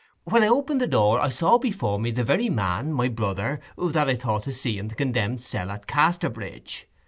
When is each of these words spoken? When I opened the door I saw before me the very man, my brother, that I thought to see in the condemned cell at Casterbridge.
When 0.23 0.41
I 0.41 0.47
opened 0.47 0.81
the 0.81 0.87
door 0.87 1.19
I 1.19 1.29
saw 1.29 1.59
before 1.59 1.99
me 1.99 2.09
the 2.09 2.23
very 2.23 2.49
man, 2.49 2.91
my 2.91 3.07
brother, 3.07 3.59
that 3.77 4.09
I 4.09 4.15
thought 4.15 4.41
to 4.45 4.51
see 4.51 4.79
in 4.79 4.87
the 4.87 4.95
condemned 4.95 5.43
cell 5.43 5.69
at 5.69 5.85
Casterbridge. 5.85 6.87